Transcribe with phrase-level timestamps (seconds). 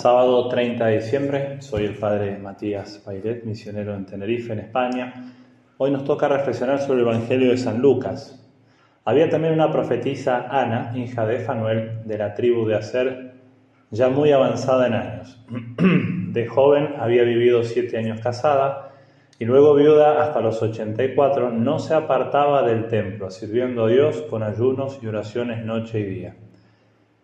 [0.00, 5.34] Sábado 30 de diciembre, soy el padre Matías Pairet, misionero en Tenerife, en España.
[5.76, 8.48] Hoy nos toca reflexionar sobre el Evangelio de San Lucas.
[9.04, 13.32] Había también una profetisa, Ana, hija de Fanuel, de la tribu de Aser,
[13.90, 15.44] ya muy avanzada en años.
[16.32, 18.92] De joven había vivido siete años casada
[19.40, 24.44] y luego viuda hasta los 84, no se apartaba del templo, sirviendo a Dios con
[24.44, 26.36] ayunos y oraciones noche y día.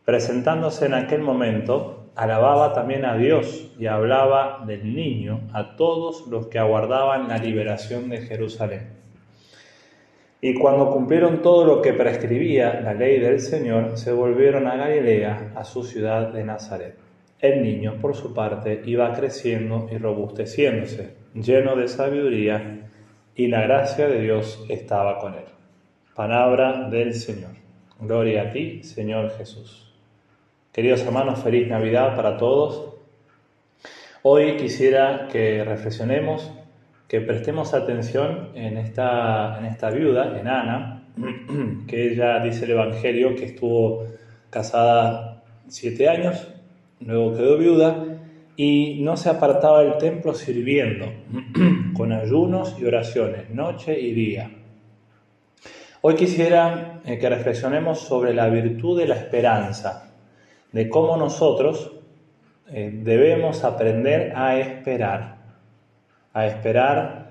[0.04, 6.46] Presentándose en aquel momento, alababa también a Dios y hablaba del niño a todos los
[6.46, 8.95] que aguardaban la liberación de Jerusalén.
[10.41, 15.53] Y cuando cumplieron todo lo que prescribía la ley del Señor, se volvieron a Galilea,
[15.55, 16.99] a su ciudad de Nazaret.
[17.41, 22.91] El niño, por su parte, iba creciendo y robusteciéndose, lleno de sabiduría,
[23.35, 25.44] y la gracia de Dios estaba con él.
[26.14, 27.53] Palabra del Señor.
[27.99, 29.83] Gloria a ti, Señor Jesús.
[30.75, 32.97] Queridos hermanos, feliz Navidad para todos.
[34.23, 36.50] Hoy quisiera que reflexionemos,
[37.06, 41.05] que prestemos atención en esta, en esta viuda, en Ana,
[41.86, 44.08] que ella dice el Evangelio que estuvo
[44.50, 46.53] casada siete años,
[46.98, 48.06] luego quedó viuda
[48.56, 51.06] y no se apartaba del templo sirviendo,
[51.94, 54.50] con ayunos y oraciones, noche y día.
[56.00, 60.11] Hoy quisiera eh, que reflexionemos sobre la virtud de la esperanza
[60.75, 61.92] de cómo nosotros
[62.69, 65.36] eh, debemos aprender a esperar,
[66.33, 67.31] a esperar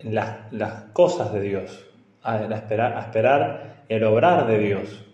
[0.00, 1.86] las, cosas de Dios,
[2.22, 5.04] a, esperar, a esperar el obrar de Dios.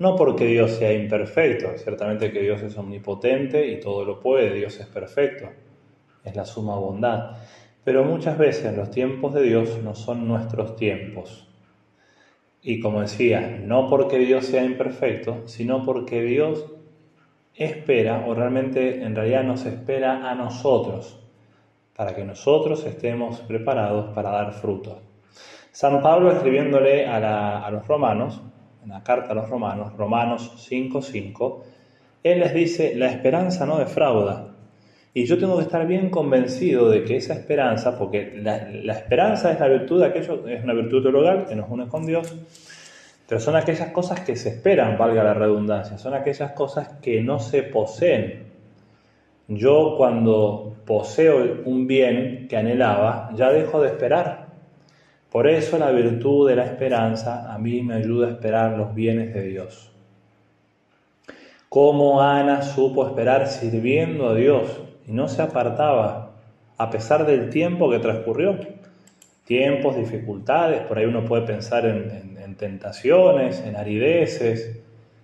[0.00, 4.80] No porque Dios sea imperfecto, ciertamente que Dios es omnipotente y todo lo puede, Dios
[4.80, 5.48] es perfecto,
[6.24, 7.36] es la suma bondad.
[7.84, 11.47] Pero muchas veces los tiempos de Dios no son nuestros tiempos.
[12.62, 16.66] Y como decía, no porque Dios sea imperfecto, sino porque Dios
[17.54, 21.18] espera, o realmente en realidad nos espera a nosotros,
[21.94, 25.00] para que nosotros estemos preparados para dar fruto.
[25.72, 28.40] San Pablo escribiéndole a, a los romanos,
[28.82, 31.62] en la carta a los romanos, Romanos 5.5,
[32.22, 34.56] él les dice, la esperanza no defrauda,
[35.14, 39.58] y yo tengo que estar bien convencido de que esa esperanza, porque la, esperanza es
[39.58, 42.34] la virtud de aquello, es una virtud teologal que nos une con Dios,
[43.26, 47.40] pero son aquellas cosas que se esperan, valga la redundancia, son aquellas cosas que no
[47.40, 48.48] se poseen.
[49.48, 54.48] Yo cuando poseo un bien que anhelaba, ya dejo de esperar.
[55.30, 59.34] Por eso la virtud de la esperanza a mí me ayuda a esperar los bienes
[59.34, 59.90] de Dios.
[61.68, 66.32] Cómo Ana supo esperar sirviendo a Dios y no se apartaba
[66.76, 68.58] a pesar del tiempo que transcurrió.
[69.44, 74.80] Tiempos, dificultades, por ahí uno puede pensar en, tentaciones, en arideces,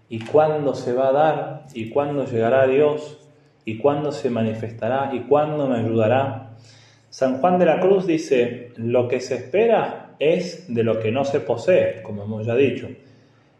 [0.09, 3.19] y cuándo se va a dar, y cuándo llegará Dios,
[3.65, 6.53] y cuándo se manifestará, y cuándo me ayudará.
[7.11, 11.25] San Juan de la Cruz dice, lo que se espera es de lo que no
[11.25, 12.89] se posee, como hemos ya dicho,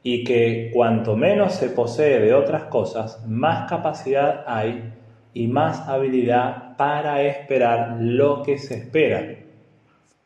[0.03, 4.93] y que cuanto menos se posee de otras cosas, más capacidad hay
[5.35, 9.35] y más habilidad para esperar lo que se espera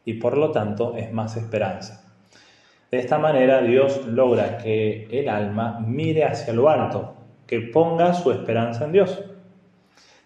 [0.04, 2.04] y por lo tanto es más esperanza.
[2.90, 7.14] De esta manera Dios logra que el alma mire hacia lo alto,
[7.46, 9.22] que ponga su esperanza en Dios.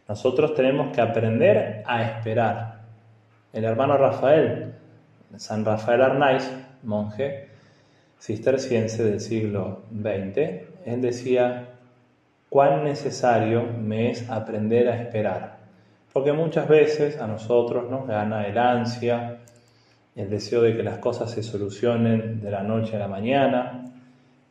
[0.08, 2.82] Nosotros tenemos que aprender a esperar.
[3.52, 4.74] El hermano Rafael,
[5.36, 6.50] San Rafael Arnaiz,
[6.82, 7.48] monje
[8.22, 10.38] cisterciense del siglo XX,
[10.86, 11.70] él decía,
[12.52, 15.56] cuán necesario me es aprender a esperar.
[16.12, 19.38] Porque muchas veces a nosotros nos gana el ansia,
[20.14, 23.90] el deseo de que las cosas se solucionen de la noche a la mañana,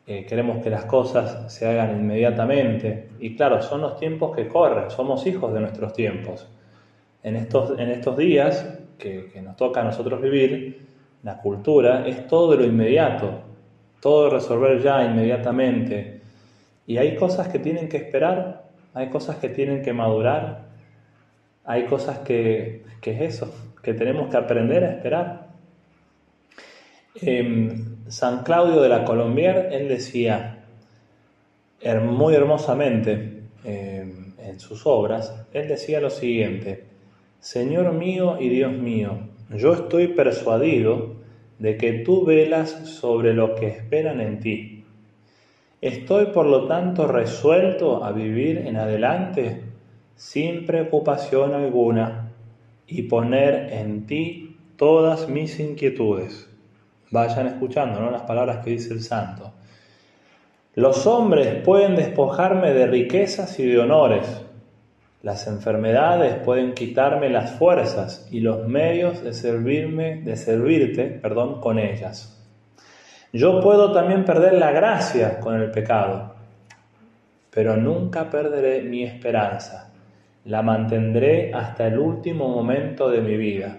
[0.04, 3.10] eh, queremos que las cosas se hagan inmediatamente.
[3.20, 6.48] Y claro, son los tiempos que corren, somos hijos de nuestros tiempos.
[7.22, 10.88] En estos, en estos días que, que nos toca a nosotros vivir,
[11.22, 13.42] la cultura es todo de lo inmediato,
[14.00, 16.21] todo resolver ya inmediatamente,
[16.86, 20.66] y hay cosas que tienen que esperar, hay cosas que tienen que madurar,
[21.64, 25.48] hay cosas que, que es eso, que tenemos que aprender a esperar.
[27.14, 30.64] Em, San Claudio de la Colombier, él decía
[32.04, 36.84] muy hermosamente em, en sus obras, él decía lo siguiente,
[37.40, 41.16] Señor mío y Dios mío, yo estoy persuadido
[41.58, 44.81] de que tú velas sobre lo que esperan en ti
[45.82, 49.62] Estoy por lo tanto resuelto a vivir en adelante
[50.14, 52.30] sin preocupación alguna
[52.86, 56.48] y poner en ti todas mis inquietudes.
[57.10, 58.12] Vayan escuchando ¿no?
[58.12, 59.54] las palabras que dice el santo.
[60.76, 64.40] Los hombres pueden despojarme de riquezas y de honores,
[65.20, 71.80] Las enfermedades pueden quitarme las fuerzas y los medios de servirme, de servirte, perdón, con
[71.80, 72.41] ellas.
[73.32, 76.34] Yo puedo también perder la gracia con el pecado,
[77.50, 79.90] pero nunca perderé mi esperanza.
[80.44, 83.78] La mantendré hasta el último momento de mi vida.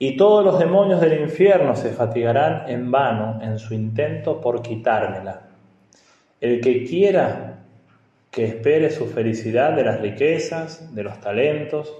[0.00, 5.42] Y todos los demonios del infierno se fatigarán en vano en su intento por quitármela.
[6.40, 7.58] El que quiera
[8.30, 11.94] que espere su felicidad de las riquezas, de los talentos.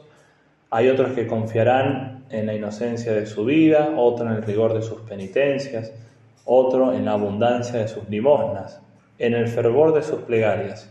[0.70, 4.82] Hay otros que confiarán en la inocencia de su vida, otro en el rigor de
[4.82, 5.92] sus penitencias,
[6.50, 8.80] otro en la abundancia de sus limosnas,
[9.18, 10.90] en el fervor de sus plegarias.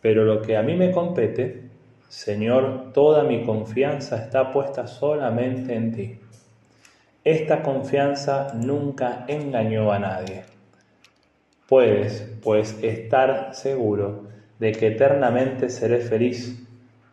[0.00, 1.70] Pero lo que a mí me compete,
[2.08, 6.18] Señor, toda mi confianza está puesta solamente en ti.
[7.22, 10.42] Esta confianza nunca engañó a nadie.
[11.68, 14.24] Puedes, pues, estar seguro
[14.58, 16.66] de que eternamente seré feliz,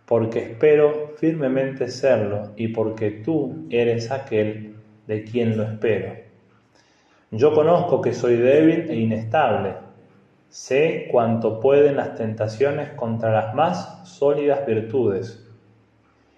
[0.08, 4.76] porque espero firmemente serlo y porque tú eres aquel
[5.06, 6.31] de quien lo espero.
[7.34, 9.76] Yo conozco que soy débil e inestable,
[10.50, 15.42] sé cuánto pueden las tentaciones contra las más sólidas virtudes.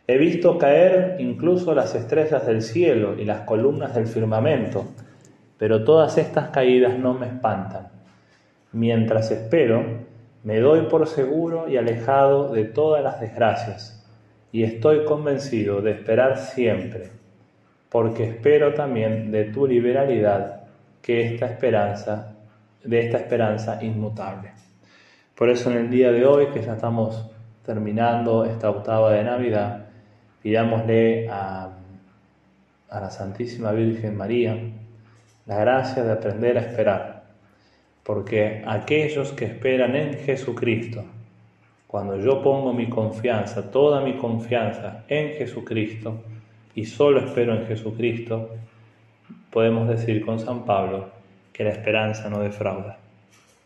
[0.05, 4.85] He visto caer incluso las estrellas del cielo y las columnas del firmamento,
[5.57, 7.87] pero todas estas caídas no me espantan.
[8.71, 9.83] Mientras espero,
[10.43, 14.07] me doy por seguro y alejado de todas las desgracias,
[14.51, 17.09] y estoy convencido de esperar siempre,
[17.89, 20.62] porque espero también de tu liberalidad
[21.03, 22.33] que esta esperanza,
[22.83, 24.49] de esta esperanza inmutable.
[25.35, 27.29] Por eso en el día de hoy, que ya estamos
[27.63, 29.85] terminando esta octava de Navidad,
[30.41, 31.69] pidámosle a,
[32.89, 34.57] a la Santísima Virgen María
[35.45, 37.13] la gracia de aprender a esperar
[38.03, 41.05] porque aquellos que esperan en Jesucristo,
[41.87, 46.21] cuando yo pongo mi confianza, toda mi confianza en Jesucristo,
[46.75, 48.49] y solo espero en Jesucristo,
[49.53, 51.11] podemos decir con San Pablo
[51.53, 52.97] que la esperanza no defrauda.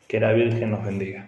[0.08, 1.28] Que la Virgen nos bendiga.